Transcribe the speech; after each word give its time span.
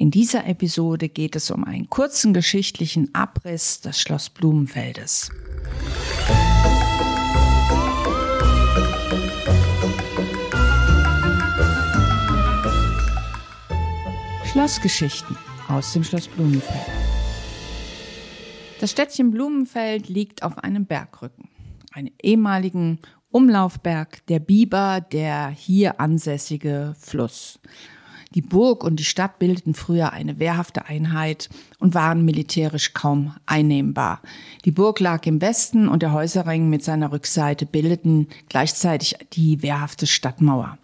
In 0.00 0.12
dieser 0.12 0.46
Episode 0.46 1.08
geht 1.08 1.34
es 1.34 1.50
um 1.50 1.64
einen 1.64 1.90
kurzen 1.90 2.32
geschichtlichen 2.32 3.12
Abriss 3.16 3.80
des 3.80 4.00
Schloss 4.00 4.30
Blumenfeldes. 4.30 5.28
Schlossgeschichten 14.44 15.36
aus 15.66 15.92
dem 15.92 16.04
Schloss 16.04 16.28
Blumenfeld. 16.28 16.86
Das 18.78 18.92
Städtchen 18.92 19.32
Blumenfeld 19.32 20.08
liegt 20.08 20.44
auf 20.44 20.58
einem 20.58 20.86
Bergrücken, 20.86 21.48
einem 21.90 22.12
ehemaligen 22.22 23.00
Umlaufberg 23.32 24.24
der 24.28 24.38
Biber, 24.38 25.00
der 25.00 25.48
hier 25.48 25.98
ansässige 25.98 26.94
Fluss. 27.00 27.58
Die 28.34 28.42
Burg 28.42 28.84
und 28.84 28.96
die 28.96 29.04
Stadt 29.04 29.38
bildeten 29.38 29.74
früher 29.74 30.12
eine 30.12 30.38
wehrhafte 30.38 30.86
Einheit 30.86 31.48
und 31.78 31.94
waren 31.94 32.24
militärisch 32.24 32.92
kaum 32.92 33.34
einnehmbar. 33.46 34.20
Die 34.64 34.70
Burg 34.70 35.00
lag 35.00 35.24
im 35.26 35.40
Westen 35.40 35.88
und 35.88 36.02
der 36.02 36.12
Häuserring 36.12 36.68
mit 36.68 36.84
seiner 36.84 37.10
Rückseite 37.10 37.64
bildeten 37.64 38.28
gleichzeitig 38.48 39.16
die 39.32 39.62
wehrhafte 39.62 40.06
Stadtmauer. 40.06 40.78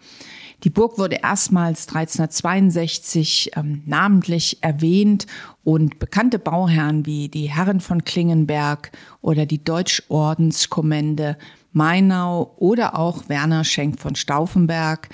Die 0.63 0.71
Burg 0.71 0.97
wurde 0.97 1.19
erstmals 1.21 1.87
1362 1.87 3.51
ähm, 3.55 3.83
namentlich 3.85 4.63
erwähnt 4.63 5.27
und 5.63 5.99
bekannte 5.99 6.39
Bauherren 6.39 7.05
wie 7.05 7.29
die 7.29 7.51
Herren 7.51 7.81
von 7.81 8.03
Klingenberg 8.03 8.91
oder 9.21 9.45
die 9.45 9.63
Deutschordenskommende 9.63 11.37
Mainau 11.73 12.55
oder 12.57 12.97
auch 12.97 13.29
Werner 13.29 13.63
Schenk 13.63 13.99
von 13.99 14.15
Stauffenberg, 14.15 15.09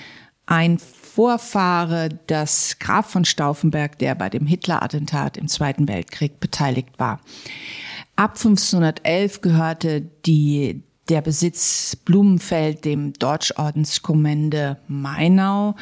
ein 0.46 0.78
Vorfahre 1.14 2.08
das 2.26 2.78
Graf 2.78 3.10
von 3.10 3.26
Stauffenberg, 3.26 3.98
der 3.98 4.14
bei 4.14 4.30
dem 4.30 4.46
Hitler-Attentat 4.46 5.36
im 5.36 5.46
Zweiten 5.46 5.86
Weltkrieg 5.86 6.40
beteiligt 6.40 6.98
war. 6.98 7.20
Ab 8.16 8.36
1511 8.36 9.42
gehörte 9.42 10.00
die, 10.24 10.82
der 11.10 11.20
Besitz 11.20 11.96
Blumenfeld 11.96 12.86
dem 12.86 13.12
Deutschordenskommende 13.12 14.78
Mainau 14.88 15.74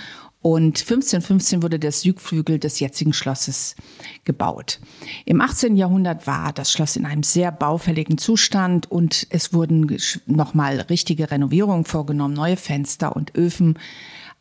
und 0.42 0.80
1515 0.80 1.62
wurde 1.62 1.78
der 1.78 1.92
Südflügel 1.92 2.58
des 2.58 2.80
jetzigen 2.80 3.12
Schlosses 3.12 3.76
gebaut. 4.24 4.80
Im 5.26 5.40
18. 5.42 5.76
Jahrhundert 5.76 6.26
war 6.26 6.52
das 6.52 6.72
Schloss 6.72 6.96
in 6.96 7.04
einem 7.04 7.22
sehr 7.22 7.52
baufälligen 7.52 8.18
Zustand 8.18 8.90
und 8.90 9.26
es 9.30 9.52
wurden 9.52 9.96
nochmal 10.26 10.80
richtige 10.80 11.30
Renovierungen 11.30 11.84
vorgenommen, 11.84 12.34
neue 12.34 12.56
Fenster 12.56 13.14
und 13.14 13.36
Öfen 13.36 13.78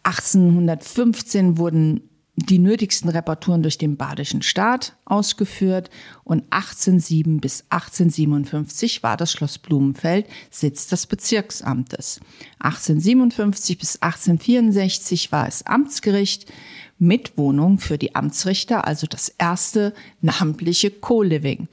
1815 0.04 1.58
wurden 1.58 2.10
die 2.48 2.60
nötigsten 2.60 3.10
Reparaturen 3.10 3.62
durch 3.62 3.78
den 3.78 3.98
badischen 3.98 4.42
Staat 4.42 4.96
ausgeführt 5.06 5.90
und 6.24 6.44
1807 6.52 7.42
bis 7.42 7.66
1857 7.70 9.04
war 9.04 9.18
das 9.18 9.32
Schloss 9.32 9.58
Blumenfeld 9.58 10.26
Sitz 10.50 10.88
des 10.88 11.08
Bezirksamtes. 11.08 12.22
1857 12.60 13.78
bis 13.78 14.02
1864 14.02 15.32
war 15.32 15.48
es 15.48 15.66
Amtsgericht 15.66 16.52
mit 16.98 17.38
Wohnung 17.38 17.80
für 17.80 17.98
die 17.98 18.16
Amtsrichter, 18.16 18.86
also 18.86 19.08
das 19.08 19.30
erste 19.38 19.94
namentliche 20.22 20.92
Co-Living. 20.92 21.68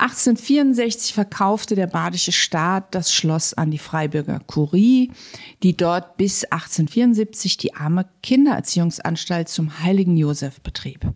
1864 0.00 1.12
verkaufte 1.12 1.74
der 1.74 1.86
badische 1.86 2.32
Staat 2.32 2.94
das 2.94 3.12
Schloss 3.12 3.52
an 3.52 3.70
die 3.70 3.78
Freiburger 3.78 4.40
Kurie, 4.40 5.12
die 5.62 5.76
dort 5.76 6.16
bis 6.16 6.44
1874 6.44 7.58
die 7.58 7.74
arme 7.74 8.08
Kindererziehungsanstalt 8.22 9.50
zum 9.50 9.82
Heiligen 9.82 10.16
Josef 10.16 10.62
betrieb. 10.62 11.06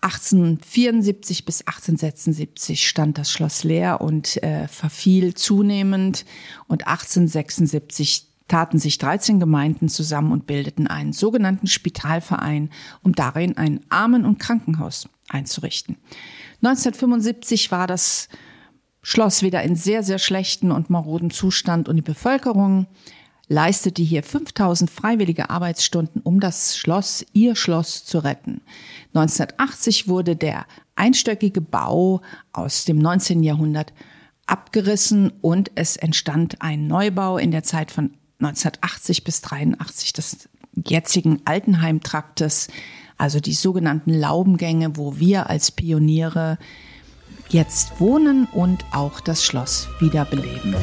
1874 0.00 1.44
bis 1.44 1.60
1876 1.60 2.88
stand 2.88 3.18
das 3.18 3.30
Schloss 3.30 3.64
leer 3.64 4.00
und 4.00 4.42
äh, 4.42 4.66
verfiel 4.66 5.34
zunehmend 5.34 6.24
und 6.68 6.86
1876 6.86 8.28
taten 8.48 8.78
sich 8.78 8.96
13 8.96 9.38
Gemeinden 9.38 9.90
zusammen 9.90 10.32
und 10.32 10.46
bildeten 10.46 10.86
einen 10.86 11.12
sogenannten 11.12 11.66
Spitalverein, 11.66 12.70
um 13.02 13.14
darin 13.14 13.58
ein 13.58 13.80
Armen- 13.90 14.24
und 14.24 14.38
Krankenhaus 14.38 15.06
einzurichten. 15.28 15.98
1975 16.62 17.70
war 17.70 17.86
das 17.86 18.28
Schloss 19.02 19.42
wieder 19.42 19.62
in 19.62 19.76
sehr, 19.76 20.02
sehr 20.02 20.18
schlechten 20.18 20.70
und 20.72 20.90
maroden 20.90 21.30
Zustand 21.30 21.88
und 21.88 21.96
die 21.96 22.02
Bevölkerung 22.02 22.86
leistete 23.48 24.02
hier 24.02 24.22
5000 24.22 24.88
freiwillige 24.88 25.50
Arbeitsstunden, 25.50 26.22
um 26.22 26.38
das 26.38 26.76
Schloss, 26.76 27.26
ihr 27.32 27.56
Schloss 27.56 28.04
zu 28.04 28.18
retten. 28.18 28.60
1980 29.14 30.06
wurde 30.06 30.36
der 30.36 30.66
einstöckige 30.94 31.60
Bau 31.60 32.20
aus 32.52 32.84
dem 32.84 32.98
19. 32.98 33.42
Jahrhundert 33.42 33.92
abgerissen 34.46 35.32
und 35.40 35.72
es 35.74 35.96
entstand 35.96 36.62
ein 36.62 36.86
Neubau 36.86 37.38
in 37.38 37.50
der 37.50 37.64
Zeit 37.64 37.90
von 37.90 38.14
1980 38.38 39.24
bis 39.24 39.40
83 39.42 40.12
des 40.12 40.48
jetzigen 40.74 41.42
Altenheimtraktes, 41.44 42.68
also 43.20 43.38
die 43.38 43.52
sogenannten 43.52 44.14
Laubengänge, 44.14 44.96
wo 44.96 45.18
wir 45.18 45.50
als 45.50 45.70
Pioniere 45.70 46.56
jetzt 47.50 48.00
wohnen 48.00 48.48
und 48.52 48.84
auch 48.92 49.20
das 49.20 49.44
Schloss 49.44 49.88
wiederbeleben. 49.98 50.74